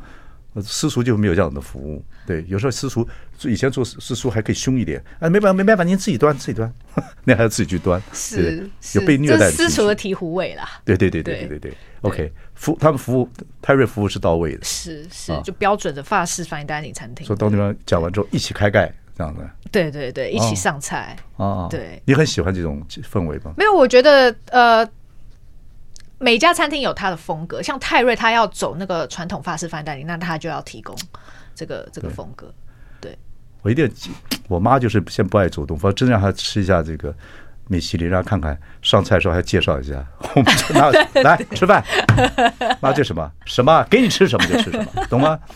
[0.63, 2.05] 私厨就没有这样的服务。
[2.27, 3.07] 对，有时候私厨
[3.45, 6.71] 以前做私厨还可以凶一点，哎，没办法，没办法，您自己端，自己端，
[7.25, 8.03] 那还要自己去端。
[8.13, 9.53] 是，有被虐待的。
[9.53, 10.69] 私厨的醍醐味啦。
[10.85, 11.73] 对对对对对对对。
[12.03, 13.29] OK，服他们服务
[13.63, 14.65] 泰瑞服务是到位的。
[14.65, 17.27] 是是，就标准的法式 fine dining 餐厅。
[17.27, 18.93] 说到那边讲完之后，一起开盖。
[19.21, 21.15] 这样的，对对对，一起上菜。
[21.37, 23.53] 哦，对，你很喜欢这种氛围吗？
[23.55, 24.89] 没有，我觉得呃，
[26.19, 30.97] 每家餐厅有它的风格，像泰瑞，他要走那个传统法式饭店，那他就要提供
[31.55, 32.51] 这个这个风格。
[32.99, 33.15] 对，
[33.61, 33.93] 我一定，
[34.49, 37.15] 我妈就是先不爱主动，反正真让她吃一下这个
[37.69, 40.03] 米其林，让她看看上菜的时候还介绍一下，
[40.35, 40.75] 我们就
[41.23, 41.85] 拿来吃饭，
[42.81, 43.31] 妈这什么？
[43.45, 45.39] 什么，给你吃什么就吃什么，懂吗？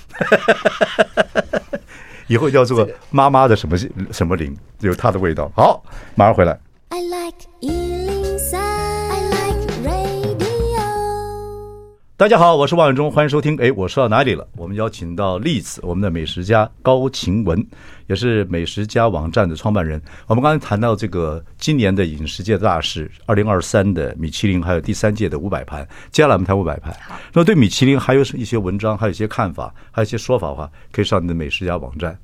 [2.26, 3.76] 以后叫做妈妈的什么
[4.10, 5.50] 什么灵，有它的味道。
[5.54, 5.82] 好，
[6.14, 6.58] 马上回来。
[6.88, 7.84] I like
[12.24, 13.54] 大家好，我是王永忠，欢迎收听。
[13.58, 14.48] 哎，我说到哪里了？
[14.56, 17.62] 我们邀请到栗子，我们的美食家高晴雯，
[18.06, 20.00] 也是美食家网站的创办人。
[20.26, 25.87] 我们刚才谈到这个今年的饮食界大事，二零二三的米其林，还有第三届的五百盘。
[26.10, 26.96] 接下来我们谈五百盘。
[27.34, 32.18] 那么对米其林还有一些文章，还有一些看法，还有一些说法的话，可以上你的美食家网站。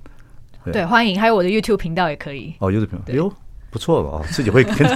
[0.64, 2.54] 对，对，欢迎，还有我的 YouTube 频道也可以。
[2.60, 3.30] 哦，YouTube 频道，哎呦，
[3.70, 4.86] 不错了啊， 自己会跟。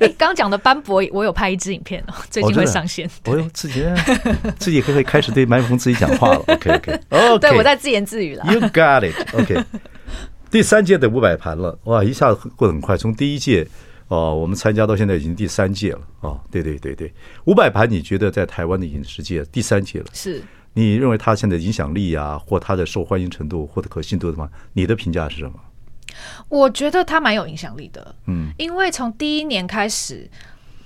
[0.00, 3.08] 哎，刚讲的斑驳，我有拍一支影片哦，最近会上线。
[3.24, 3.84] 哦呦，自己
[4.58, 6.44] 自己可以开始对麦克风自己讲话了。
[6.48, 7.00] OK，OK，
[7.40, 8.44] 对，我在自言自语了。
[8.52, 9.34] You got it。
[9.34, 9.62] OK，
[10.50, 12.96] 第三届的五百盘了，哇，一下子过得很快。
[12.96, 13.66] 从第一届
[14.08, 16.00] 哦，我们参加到现在已经第三届了。
[16.20, 17.12] 哦，对对对对，
[17.44, 20.06] 五百盘，你觉得在台湾的影视界第三届了？
[20.12, 20.42] 是。
[20.74, 25.52] 你认为他现在影响力啊，或他的受欢迎程度，或者可信度的话，你的评价是什么？
[26.48, 30.28] 我觉得他蛮有影响力的，嗯，因为从第一年开始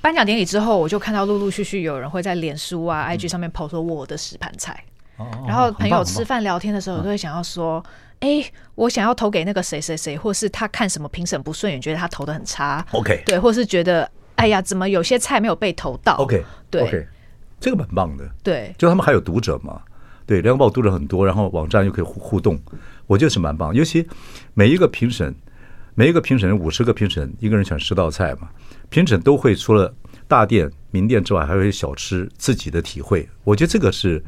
[0.00, 4.84] 颁奖典礼之后，我就看到陆陆续续有人会在脸书啊、IG 上面 po 说我的十盘菜，
[5.46, 7.84] 然后朋友吃饭聊天的时候，都会想要说，
[8.20, 17.06] 哎，我想要投给那个谁谁谁，或是他看什么评审不顺眼，觉得他投的很差，OK，对，或是觉得哎呀，怎么有些菜没有被投到，OK，对，OK，
[17.58, 19.82] 这个蛮棒的，对，就他们还有读者嘛。
[20.26, 22.58] 对，联合报读者很多，然后网站又可以互互动，
[23.06, 23.74] 我觉得是蛮棒。
[23.74, 24.06] 尤其
[24.54, 25.34] 每一个评审，
[25.94, 28.48] 每一个评审五十个评审，一个人选十道菜嘛，
[28.88, 29.94] 评审都会除了
[30.26, 33.28] 大店、名店之外，还有一些小吃自己的体会。
[33.44, 34.22] 我觉得这个是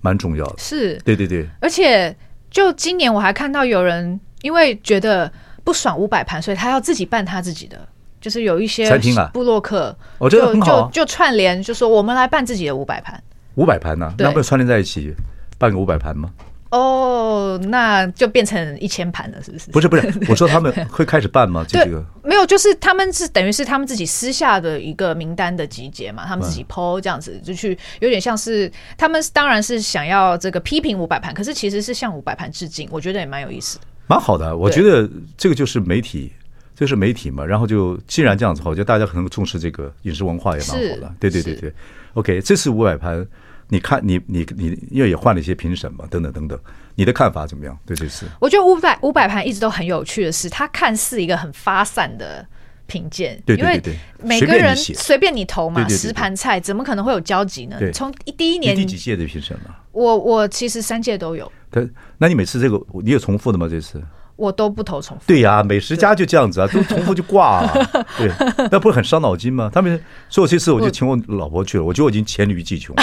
[0.00, 0.54] 蛮重要的。
[0.58, 1.48] 是，对对对。
[1.60, 2.14] 而且
[2.50, 5.30] 就今年我还看到有人因为觉得
[5.64, 7.88] 不爽五百盘，所以他要自己办他自己的，
[8.20, 13.22] 就是有一些餐厅啊，布洛克，我觉得很好，就就串联，就说我们来办自己的五百盘，
[13.54, 15.14] 五百盘呢，那不串联在一起。
[15.60, 16.30] 办个五百盘吗？
[16.70, 19.70] 哦，那就变成一千盘了，是不是？
[19.70, 21.64] 不是不是， 我说他们会开始办吗？
[21.66, 34.54] 这个没有，就是他们是等于是他们自己私下的一个名单的集结嘛，他们自己 PO 这样子，就去有点像是他们当然是想要这个批评五百盘，可是其实是向五百盘致敬，我觉得也蛮有意思的，蛮好的。
[34.54, 36.30] 我觉得这个就是媒体，
[36.76, 37.42] 就是媒体嘛。
[37.42, 41.14] 然后就既然这样子的话，我觉得大家可能重视这个饮食文化也蛮好的。
[41.18, 41.72] 对对对对
[42.12, 43.26] ，OK，这次五百盘。
[43.68, 46.58] 你看，你你你，因为也换了一些评审嘛，等等等等，
[46.94, 47.78] 你的看法怎么样？
[47.84, 52.46] 对这次，我觉得五百五百盘一直都很有趣的是，它看似一个很发散的
[52.86, 57.78] 评鉴，对对对对，每个人随便你投嘛，十盘菜怎么可能会有交集呢？
[57.92, 59.76] 从第一年第几届的评审嘛？
[59.92, 61.50] 我我其实三届都有。
[61.70, 63.68] 对，那你每次这个你有重复的吗？
[63.68, 64.02] 这次？
[64.38, 65.24] 我都不投重复。
[65.26, 68.06] 对呀，美食家就这样子啊， 都重复就挂了。
[68.16, 68.30] 对，
[68.70, 69.68] 那不是很伤脑筋吗？
[69.74, 73.02] 他们所以我这次我就请我老婆去了，我觉得我已经黔驴技穷了。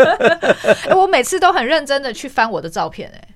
[0.96, 3.28] 我每次都很认真的去翻我的照片，哎，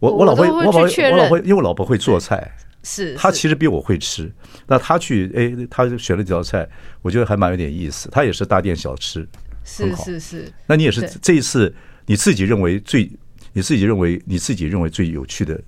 [0.00, 2.50] 我我老婆我老婆我老婆因为我老婆会做菜，
[2.82, 4.32] 是她其实比我会吃。
[4.66, 6.66] 那她去哎，她选了几道菜，
[7.02, 8.08] 我觉得还蛮有点意思。
[8.10, 9.28] 她也是大店小吃，
[9.62, 10.50] 是是是。
[10.66, 11.74] 那你也是这一次
[12.06, 13.10] 你自己认为最
[13.52, 15.60] 你自己认为你自己认为最有趣的？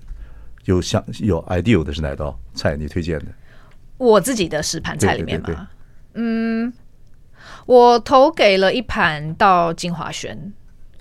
[0.65, 2.75] 有想有 ideal 的是哪道菜？
[2.75, 3.25] 你推荐的？
[3.97, 5.69] 我自己的十盘菜里面嘛，
[6.15, 6.73] 嗯，
[7.65, 10.53] 我投给了一盘到金华轩，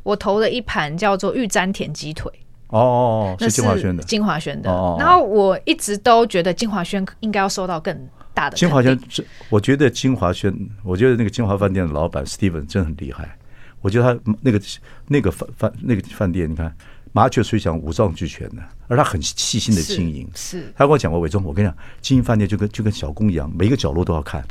[0.05, 2.31] 我投了一盘叫做玉簪田鸡腿。
[2.69, 4.71] 哦，是金华轩的，金华轩的。
[4.99, 8.57] 然后我一直都觉得金华轩应该要收到更大的。
[8.57, 8.97] 金华轩，
[9.49, 13.37] 我觉得金华轩，我觉得那个金华饭店的老板 Steven 真的很厉害。
[13.81, 14.61] 我觉得他那个
[15.09, 16.75] 那个饭饭那个饭店，你看。
[17.15, 20.29] 麻雀虽小，五脏俱全的，而他很细心的经营。
[20.35, 24.45] 是，他跟我讲过，伟忠，我跟你讲，经营饭店就跟就跟小工一样，每一个角落都要看。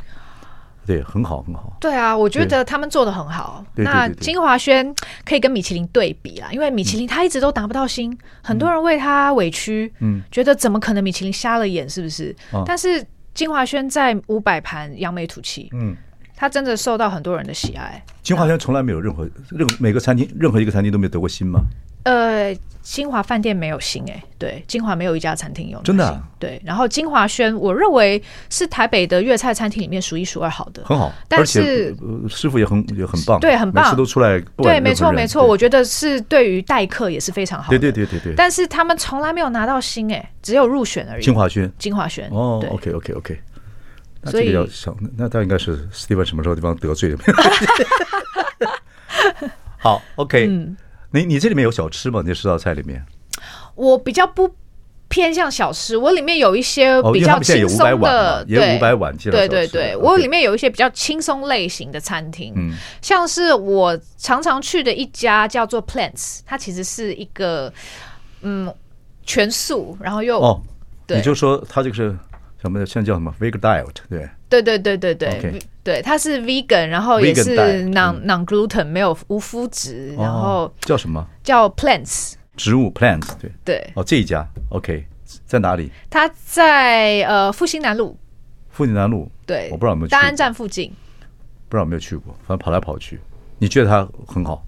[0.86, 1.76] 对，很好，很好。
[1.78, 3.62] 对啊，我觉得他们做的很好。
[3.74, 4.94] 那金华轩
[5.26, 12.34] 可以跟米其林对比啦，因为米其林他一直都达不到星，很多人为他委屈，嗯，觉得怎么可能米其林瞎了眼，是不是？
[12.64, 15.94] 但是金华轩在五百盘扬眉吐气，嗯，
[16.34, 18.02] 他真的受到很多人的喜爱。
[18.22, 21.60] 金华轩从来没有任何任每个餐厅任何一个餐厅都没有得过星吗？
[22.04, 26.60] 呃，金华饭店没有星哎，对，金华没有一家餐厅有真的、啊、对。
[26.64, 31.10] 然后金华轩，我认为是台北的粤菜餐厅里面数一数二好的，很好。
[31.26, 34.38] 但是、呃、师傅也很也很棒，对，很棒，每次都出来。
[34.58, 37.78] 对，没错没错，我觉得是对于待客也是非常好的。
[37.78, 38.34] 对对对对对。
[38.36, 41.24] 但是他们从来没有拿到星哎，只有入选而已。
[41.24, 43.40] 金华轩，金华轩哦对，OK OK OK。
[44.26, 47.18] 所以要想，那他应该是 Steven 什么时候地方得罪了？
[49.78, 50.46] 好，OK。
[50.48, 50.76] 嗯
[51.14, 52.20] 你你这里面有小吃吗？
[52.22, 53.06] 你这十道菜里面，
[53.76, 54.52] 我比较不
[55.08, 67.72] 偏向小吃，我里面有一些比较轻松的，也五百碗，对对对，我里面有一些比较轻松类型的餐厅，嗯，像是我常常去的一家叫做 Plants，它其实是一个
[68.42, 68.74] 嗯
[69.24, 70.60] 全素，然后又哦，
[71.06, 72.16] 对，你就说它这个是。
[72.62, 73.94] 什么的，现在叫什么 vegan diet？
[74.08, 74.26] 对，
[74.62, 75.62] 对对对对对，Okay.
[75.82, 81.26] 对，它是 vegan，然后也是 non non gluten，没有无麸质，然后叫什么？
[81.42, 83.90] 叫 plants，植物 plants，对对。
[83.94, 85.06] 哦，这一家 OK，
[85.46, 85.90] 在哪里？
[86.08, 88.16] 它在呃复兴南路。
[88.70, 90.90] 复兴南路，对，我不知道有没有去大安站附近，
[91.68, 93.20] 不知道有没有去过，反正跑来跑去。
[93.58, 94.64] 你觉得它很好？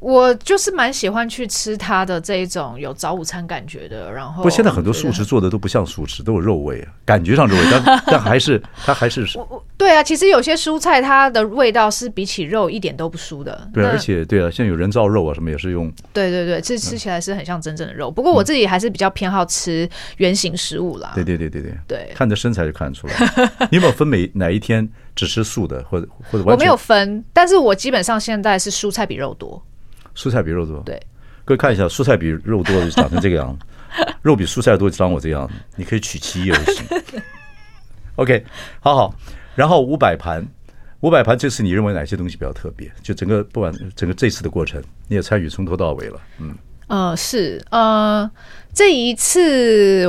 [0.00, 9.26] 我就是蛮喜欢去吃它的这一种有早午餐感觉的，然后不，现在很多素食做的都不像素食，都有肉味啊，感觉上肉味，但 但还是它还是
[9.76, 13.68] 对啊，其实有些蔬菜它的味道是比起肉一点都不输的。
[13.74, 15.92] 对，而且对啊，现在有人造肉啊，什么也是用。
[16.12, 18.08] 对对对，这吃起来是很像真正的肉。
[18.10, 21.10] 不过我自己还是比较偏好吃原形食物啦。
[21.14, 23.14] 对对对对对对，看着身材就看得出来。
[23.70, 26.44] 你有没有分每哪一天只吃素的，或者或者？
[26.46, 29.60] 我没有分，但是我基本上现在是蔬菜比肉多。
[30.18, 31.00] 蔬菜比肉多，对，
[31.44, 33.64] 各位看一下，蔬菜比肉多就长成这个样子。
[34.20, 36.84] 肉比蔬菜多，长我这样子，你可以取其一而行。
[38.16, 38.44] OK，
[38.80, 39.14] 好好。
[39.54, 40.44] 然后五百盘，
[41.02, 42.90] 五百盘这次你认为哪些东西比较特别？
[43.00, 46.20] 就整个不管整个这次的过程，你也参与从头到尾了。
[46.38, 46.52] 嗯，
[46.88, 48.28] 呃，是呃，
[48.74, 50.04] 这一次。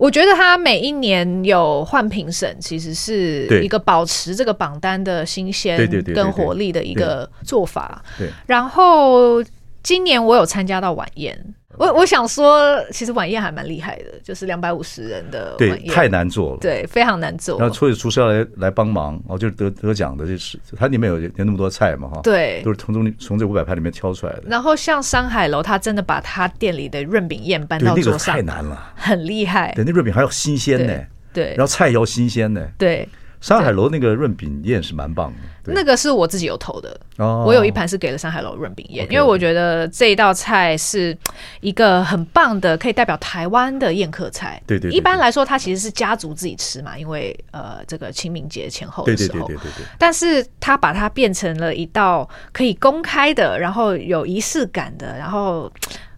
[0.00, 5.76] 我觉得他每一年有换评审，其实是一个保持这个榜单的新鲜
[6.14, 8.02] 跟活力的一个做法。
[8.46, 9.44] 然后
[9.82, 11.54] 今年我有参加到晚宴。
[11.80, 17.58] 我我想说，其实晚宴还蛮厉害的，就是两百五十人的晚宴，对，太难做了，对，非常难做。
[17.58, 24.42] 然后所以厨师要来来帮忙，哦，就是得得奖的，就是它里面有有那么多菜嘛，哈，对，都是从中从这五百盘里面挑出来的。
[24.46, 29.72] 然后像山海楼，他真的把他店里的润饼宴搬到桌上，那个太难了，很厉害。
[29.74, 30.92] 对，那润饼还要新鲜呢，
[31.32, 33.08] 对，然后菜要新鲜呢，对。
[33.40, 35.32] 山海楼那个润饼宴是蛮棒
[35.64, 37.00] 的，那个是我自己有投的。
[37.16, 41.16] 哦，我有一盘是给了山海楼润饼宴，因为我觉得这一道菜是
[41.60, 44.62] 一个很棒的，可以代表台湾的宴客菜。
[44.66, 49.46] 对对，一般来说它其实是家族自己吃嘛，因为呃这个清明节前后的时候。
[49.46, 49.86] 对对对对。
[49.98, 55.72] 但是他把它变成了一道可以公开的，然后有仪式感的，然后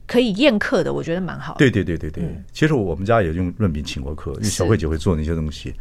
[0.08, 1.58] 可以宴客的，我觉得蛮好的。
[1.58, 5.72] 对对对对对，其实我们家也用润饼请过客，因为小慧姐会做那些东西。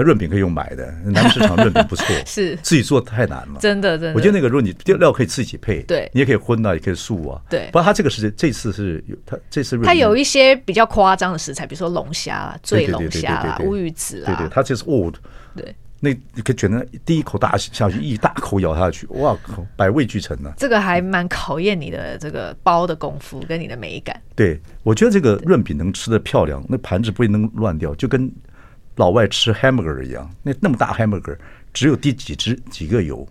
[0.00, 4.14] 那润饼可以用买的， 南市场润饼不错， 是自己做太难了，真的真的。
[4.14, 7.66] 我觉得那个如果你料可以自己配，对，你也可以荤啊，也可以素啊，对。
[7.66, 15.12] 不过他这个是这次是有他这次他有一些比较夸张的食材，比如说龙虾啦、醉龙虾啦、乌鱼子啊，对对，他这是哦，
[15.54, 20.50] 对，那你可以卷得第一口大下去，一大口咬下去，哇靠，百味俱全呢。
[20.56, 24.18] 这个还蛮考验你的这个包的功夫跟你的美感。
[24.34, 28.30] 对，我觉得这个润饼能吃的漂亮，那盘子不会能乱掉，就跟。
[29.00, 31.34] 老外吃 hamburger 一样，那那么大 hamburger
[31.72, 33.26] 只有滴几只几个油，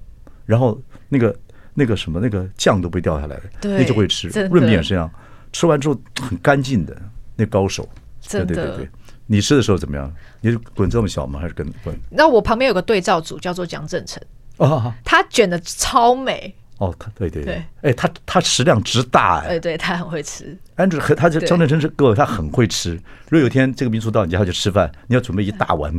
[0.47, 1.35] 然后那个
[1.75, 4.27] 那个什么那个酱都不会掉下来的，那就会吃。
[4.49, 5.07] 润饼也是这样，
[5.53, 6.99] 吃完之后很干净的，
[7.35, 7.87] 那高手。
[8.31, 8.89] 对对对对，
[9.27, 10.11] 你吃的时候怎么样？
[10.41, 11.39] 你是滚这么小吗？
[11.39, 11.95] 还是跟滚？
[12.09, 14.21] 那我旁边有个对照组叫做蒋正成，
[14.57, 16.55] 哦，他卷的超美。
[16.79, 20.57] 哦，他对对对，哎，他他食量之大哎，对对，他很会吃。
[20.75, 22.93] 安主和他就张振成是各位，他很会吃。
[23.29, 25.93] 如果有一天这个民宿到你家去吃饭，你要准备一大碗，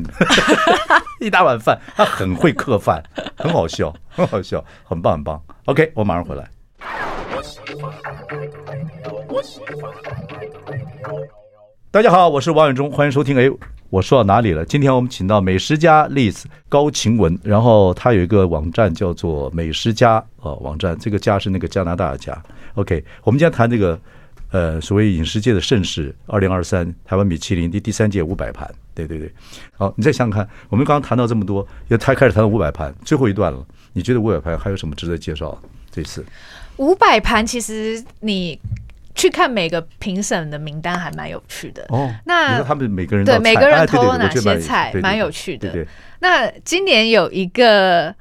[1.21, 3.03] 一大碗饭，他很会客饭，
[3.37, 5.41] 很好笑，很好笑，很棒很棒。
[5.67, 6.49] OK，我马上回来。
[11.93, 13.37] 大家好，我是王永忠，欢迎收听。
[13.37, 13.51] 哎。
[13.89, 14.65] 我说到哪里了？
[14.65, 22.41] 今天我们请到美食家 Liz 高晴雯，然后他有一个网站叫做美食家哦，网站这个家是那个加拿大的家。
[22.75, 24.01] OK，我们今天谈这个
[24.53, 29.29] 呃所谓饮食界的盛事，二零二三台湾米其林第第三届五百盘，对对对。
[29.77, 33.67] 好，你再想想看，我们刚刚谈到这么多，又才开始谈到五百盘，最后一段了。
[33.95, 35.61] 你觉得五百盘还有什么值得介绍？
[35.91, 36.25] 这次
[36.77, 38.57] 五百盘其实你。
[39.21, 42.11] 去看每个评审的名单还蛮有趣的哦。
[42.25, 45.87] 那他们每个人对每个人投了哪些菜，蛮有趣的。
[46.21, 48.15] 那今年有一个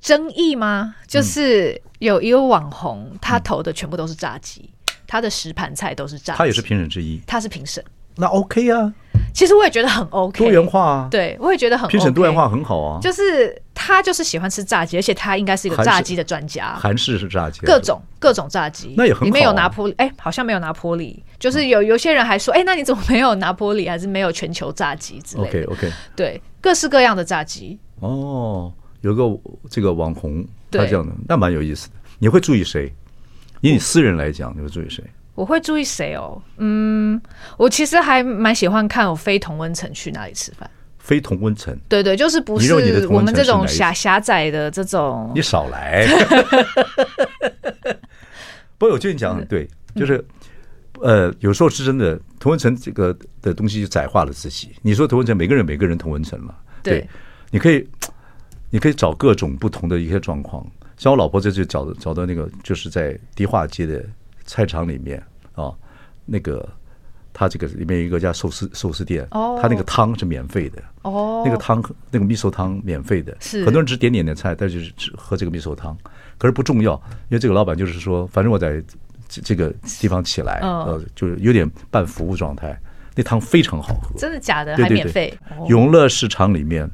[0.00, 0.94] 争议吗？
[1.06, 4.70] 就是有一个网红，他投的全部都是炸鸡，
[5.06, 6.38] 他的十盘菜都是炸鸡。
[6.38, 7.84] 他也是评审之一，他是评审。
[8.16, 8.92] 那 OK 啊，
[9.32, 11.08] 其实我也觉得很 OK，多元化啊。
[11.10, 13.00] 对，我也觉得很 OK，评审多元化很好啊。
[13.00, 16.74] 就是他就是喜欢吃炸鸡，而且他应该是一个炸鸡的专家。
[16.74, 19.24] 韩式是炸鸡，各种各种炸鸡，那也很好。
[19.24, 21.22] 里面有拿坡里，哎，好像没有拿坡里。
[21.38, 27.78] 就是有有些人还说，哎，那你怎么没有拿坡里，还是没有全球炸鸡之类的？OK OK，对，各式各样的炸鸡。
[28.00, 29.24] 哦，有个
[29.70, 31.94] 这个网红，他这样的，那蛮有意思的。
[32.18, 32.92] 你会注意谁？
[33.62, 35.02] 以你私人来讲，你会注意谁？
[35.40, 36.38] 我会注意谁哦？
[36.58, 37.18] 嗯，
[37.56, 40.68] 我其实还蛮喜欢看我非同温层去哪里吃饭。
[40.98, 42.74] 非同温层，对对，就是不是
[43.08, 45.32] 我们这种狭狭窄的这种。
[45.34, 46.06] 你少来。
[48.76, 50.22] 不过我觉得你讲的对，就是
[51.00, 54.72] 呃，有时候是真的同温层这个的东西就窄化了自己。
[54.82, 56.54] 你说同温层，每个人每个人同温层嘛。
[56.82, 57.08] 对，
[57.50, 57.88] 你可以
[58.68, 60.64] 你可以找各种不同的一些状况。
[60.98, 64.04] 像我老婆这就找找到那个，就是在迪化街的
[64.44, 65.22] 菜场里面。
[65.60, 65.74] 哦，
[66.24, 66.68] 那个
[67.32, 75.96] 他这个里面有一个家寿司寿司店，哦，他那个汤是免费的，哦，那个汤那个米寿汤免费的，是很多人只点点点菜，但是只喝这个米寿汤，
[76.38, 76.94] 可是不重要，
[77.28, 78.82] 因为这个老板就是说，反正我在
[79.28, 82.78] 这个地方起来，呃，就是有点半服务状态，
[83.14, 84.76] 那汤非常好喝，真的假的？
[84.76, 85.32] 还免费？
[85.68, 86.90] 永乐市场里面。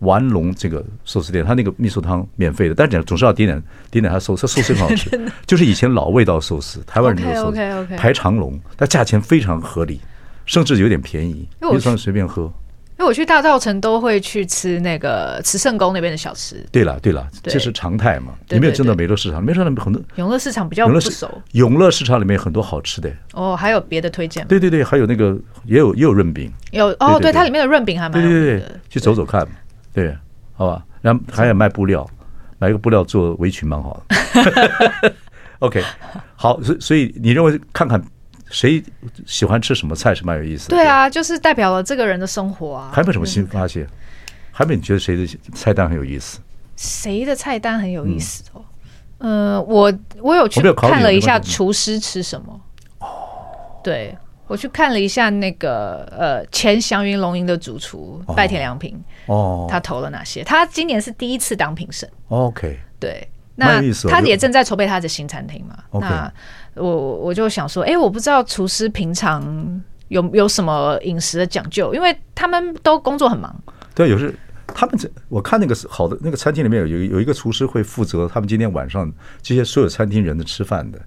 [0.00, 5.10] 玩龙这个寿司店，他那个味噌汤免费的，但是总是要点点点点他寿司，寿司很好吃，
[5.46, 10.00] 就是以前老味道寿司，台湾人的寿司，排长龙，但价钱非常合理，
[10.44, 12.52] 甚至有点便宜，你算随便喝。
[12.98, 16.62] 因为我去大稻城都会去吃那个慈圣宫那边的小吃。
[16.70, 18.34] 对了对了，这是常态嘛。
[18.50, 20.02] 你没有进到美乐市场，美乐市场很多。
[20.16, 21.26] 永乐市场比较不熟。
[21.52, 23.10] 永乐市场里面很多好吃的。
[23.32, 24.48] 哦，还有别的推荐吗？
[24.50, 25.34] 对对对，还有那个
[25.64, 26.52] 也有也有润饼。
[26.72, 28.20] 有哦，对，它里面的润饼还蛮。
[28.20, 29.48] 对对对，去走走看。
[29.92, 30.16] 对，
[30.54, 30.84] 好吧。
[31.02, 32.08] 然后还有卖布料，
[32.58, 35.14] 买一个布料做围裙蛮好的。
[35.60, 35.82] OK，
[36.36, 38.02] 好，所所以你认为看看。
[38.52, 38.82] 谁
[39.26, 40.76] 喜欢吃什么菜是蛮有意思的。
[40.76, 42.90] 对啊，就是代表了这个人的生活啊。
[42.92, 43.86] 还没什么新发现？
[44.50, 46.40] 还没你觉得谁的菜单很有意思？
[46.74, 48.64] 谁的菜单很有意思哦？
[49.18, 52.60] 呃，我我有去看了一下厨师吃什么。
[52.98, 53.06] 哦，
[53.84, 54.18] 对，
[54.50, 60.42] 我去看了一下那个呃前祥云龙吟的主厨拜田良平哦，他投了哪些？
[60.42, 62.10] 他今年是第一次当评审。
[62.26, 65.78] OK，对，那他也正在筹备他的新餐厅嘛。
[66.00, 66.32] 那
[66.74, 73.54] 我我就想说，哎，我不知道厨师平常有有什么饮食的讲究，因为他们都工作很忙。
[73.94, 74.34] 对，有时
[74.66, 79.08] 他们这我看那个好的那个餐厅里面有有有一个厨师会负责他们今天晚上
[79.40, 80.98] 这些所有餐厅人的吃饭的，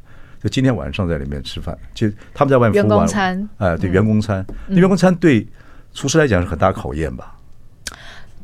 [0.43, 5.47] 就今天晚上在里面吃饭，就他们在外面服务员工餐，哎，对，员工餐，那员工餐对
[5.93, 7.35] 厨师来讲是很大考验吧？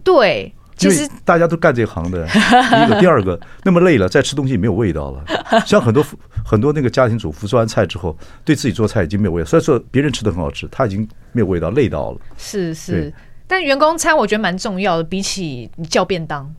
[0.03, 0.53] 对。
[0.77, 5.21] 其实大家都干这行的，第一个，第二个， 那么累了，再吃东西没有味道了。
[5.65, 6.01] 像很多
[6.45, 9.45] 很多那个家庭主妇做完菜之后，对自己做菜已经没有味道。
[9.45, 12.19] 虽然说别人吃的很好吃，他已经没有味道，累到了。
[12.37, 13.13] 是是，
[13.45, 16.49] 但员工餐我觉得蛮重要的，比起你叫便当，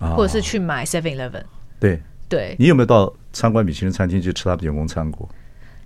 [0.00, 1.44] 或者是去买 Seven Eleven。
[1.78, 5.28] 对对，你有没有到参观米其林餐厅去吃他的员工餐过？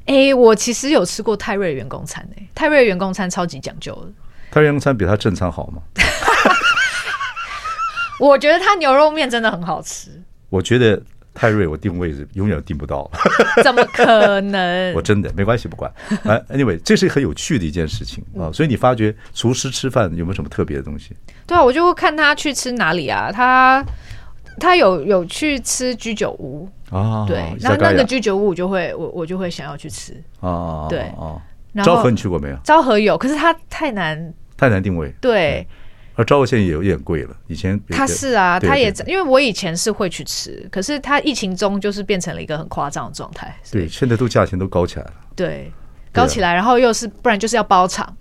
[0.07, 4.09] 哎，我其实有吃过泰瑞的员工餐，哎，泰瑞的员工餐超级讲究的。
[4.51, 5.83] 泰瑞员工餐比他正餐好吗？
[8.19, 10.11] 我觉得他牛肉面真的很好吃。
[10.49, 11.01] 我觉得
[11.35, 13.11] 泰瑞我定位是永远定不到。
[13.65, 14.93] 怎么可能？
[14.95, 15.91] 我真的没关系，不管。
[16.25, 18.51] 哎，anyway，这是很有趣的一件事情啊。
[18.53, 21.17] 所以你发觉厨师吃饭有没有什么特别的东西？
[21.47, 23.33] 对啊，我就会看他去吃哪里啊。
[23.33, 23.85] 他
[24.59, 27.25] 他有有去吃居酒屋啊。
[27.27, 30.87] 对，那那个居酒屋我就会我我就会想要去吃啊。
[30.89, 31.41] 对啊。
[31.83, 32.57] 昭和你去过没有？
[32.63, 35.11] 昭和有，可是它太难太难定位。
[35.21, 35.67] 对。
[36.15, 43.57] 而昭和现在也有点贵了，以前他是啊，他也因为我以前是会去吃，可是他疫情中就是变成了一个很夸张的状态。
[43.71, 45.13] 对，现在都价钱都高起来了。
[45.35, 45.73] 对，
[46.13, 48.15] 高起来，然后又是不然就是要包场。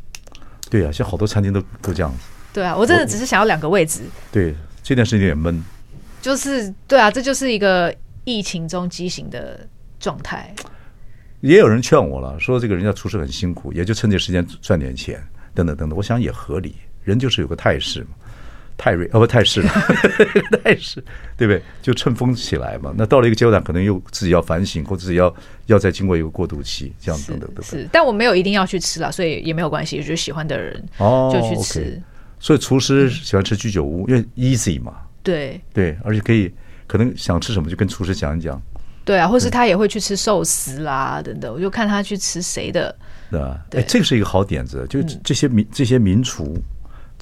[0.70, 2.20] 对啊，现在好多餐厅都都这样子。
[2.54, 4.04] 对啊，我真的只是想要两个位置。
[4.32, 5.62] 对，这件事有点闷。
[6.22, 7.94] 就是对啊，这就是一个
[8.24, 9.68] 疫情中畸形的
[10.00, 10.54] 状态。
[11.42, 15.20] 也有人劝我了，说这个人家厨师很辛苦，也就趁这时间赚点钱，
[15.56, 15.98] 等等等等。
[15.98, 16.76] 我想也合理。
[17.04, 18.10] 人就是有个态势嘛，
[18.78, 19.70] 泰瑞哦不态势了，
[20.64, 21.04] 态势
[21.36, 21.60] 对不对？
[21.82, 22.94] 就趁风起来嘛。
[22.96, 27.64] 那到了一个阶段，可能又自己要反省，或者自己要要再经过一个过渡期，这样等等等。
[27.64, 29.98] 是，但我没有一定要去吃了，所以也没有关系。
[29.98, 31.80] 就是喜欢的人哦就去吃。
[31.80, 32.02] 哦 okay、
[32.40, 34.94] 所以厨师喜欢吃居酒屋，因为 easy 嘛。
[35.24, 36.54] 对对，而且可以
[36.88, 38.62] 可能想吃什么就跟厨师讲一讲。
[39.04, 42.96] 对啊，或是他也会去吃寿司啦等等，我就看他去吃谁的，
[43.30, 43.60] 对吧？
[43.72, 46.58] 哎，这个是一个好点子，就这些名这些名厨。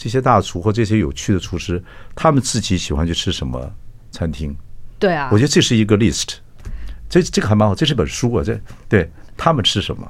[0.02, 1.84] 这些大厨或这些有趣的厨师，
[2.16, 3.70] 他们自己喜欢去吃什么
[4.12, 4.56] 餐厅？
[4.98, 6.36] 对啊，我觉得这是一个 list，
[7.10, 10.10] 这这个还蛮好，这是本书啊，这对他们吃什么，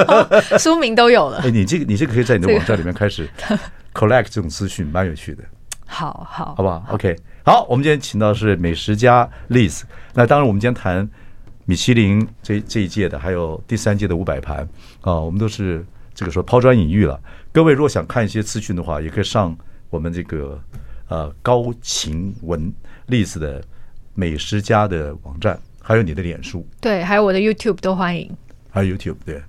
[0.58, 1.40] 书名都有了。
[1.40, 3.28] 哎，你这个你这个可以在你的网站里面开始
[3.92, 5.44] collect 这种资讯，蛮有趣的。
[5.86, 9.82] 好好，好不好？OK，好，我们今天请到的是美食家 Liz。
[10.14, 11.08] 那当然，我们今天谈
[11.64, 14.68] 米其林这这一届的，还有第三届的五百盘。
[15.00, 15.84] 啊，我们都是
[16.14, 17.18] 这个说抛砖引玉了。
[17.52, 19.56] 各位如果想看一些资讯的话，也可以上
[19.88, 20.60] 我们这个
[21.08, 22.72] 呃高晴文
[23.08, 23.62] Liz 的
[24.14, 28.30] 美食家的网站，还有你的脸书，对，还有我的 YouTube 都欢迎。
[28.68, 29.40] 还有 YouTube 对，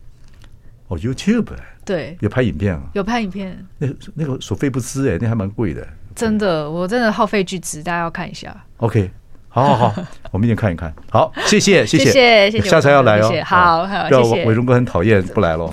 [0.88, 1.47] 哦 YouTube
[1.83, 5.85] 对，有拍影片啊，有拍影片，那那个所费不貲哎，那还蛮贵的，
[6.18, 8.55] 真的，我真的耗费巨资，大家要看一下。
[8.78, 9.11] OK，
[9.47, 10.93] 好好好， 我们一定看一看。
[11.11, 13.32] 好，谢谢谢谢谢谢，下次要来哦。
[13.45, 14.45] 好，好，谢谢。
[14.45, 15.68] 伟忠哥很讨厌不来了。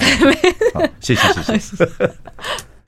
[0.75, 1.89] 好，谢谢谢谢。